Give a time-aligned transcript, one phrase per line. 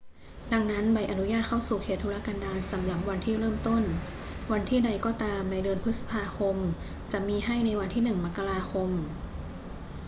[0.51, 3.83] ดังนั้น ใบอนุญาตเข้าสู่เขตทุรกันดารสำหรับวันที่เริ่มต้น
[4.51, 6.55] วันที่ใดก็ตามในเดือนพฤษภาคม
[7.11, 8.89] จะมีให้ในวันที่ 1 มกราคม